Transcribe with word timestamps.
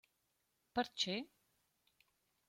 Perche? 0.73 1.13